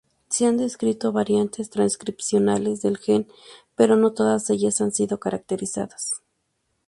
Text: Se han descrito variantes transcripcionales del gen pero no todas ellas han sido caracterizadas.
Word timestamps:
Se 0.29 0.47
han 0.47 0.57
descrito 0.57 1.11
variantes 1.11 1.69
transcripcionales 1.69 2.81
del 2.81 2.97
gen 2.97 3.27
pero 3.75 3.95
no 3.97 4.13
todas 4.13 4.49
ellas 4.49 4.81
han 4.81 4.91
sido 4.91 5.19
caracterizadas. 5.19 6.23